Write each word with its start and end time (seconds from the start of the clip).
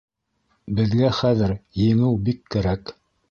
Беҙгә 0.79 1.11
хәҙер 1.17 1.53
еңеү 1.83 2.11
бик 2.29 2.41
кәрәк. 2.57 2.95